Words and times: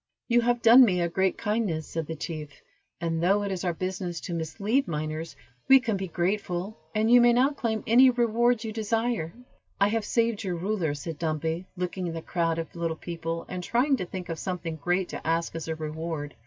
"You 0.27 0.41
have 0.41 0.63
done 0.63 0.83
me 0.83 0.99
a 0.99 1.07
great 1.07 1.37
kindness," 1.37 1.85
said 1.85 2.07
the 2.07 2.15
chief; 2.15 2.49
"and, 2.99 3.21
though 3.21 3.43
it 3.43 3.51
is 3.51 3.63
our 3.63 3.71
business 3.75 4.19
to 4.21 4.33
mislead 4.33 4.87
miners, 4.87 5.35
we 5.67 5.79
can 5.79 5.95
be 5.95 6.07
grateful, 6.07 6.75
and 6.95 7.11
you 7.11 7.21
may 7.21 7.33
now 7.33 7.51
claim 7.51 7.83
any 7.85 8.09
reward 8.09 8.63
you 8.63 8.71
desire." 8.73 9.31
"I 9.79 9.89
have 9.89 10.03
saved 10.03 10.43
your 10.43 10.55
ruler," 10.55 10.95
said 10.95 11.19
Dumpy, 11.19 11.67
looking 11.77 12.07
at 12.07 12.15
the 12.15 12.23
crowd 12.23 12.57
of 12.57 12.75
little 12.75 12.97
people, 12.97 13.45
and 13.47 13.63
trying 13.63 13.95
to 13.97 14.05
think 14.07 14.27
of 14.29 14.39
something 14.39 14.77
great 14.77 15.07
to 15.09 15.27
ask 15.27 15.53
as 15.55 15.67
a 15.67 15.75
reward. 15.75 16.33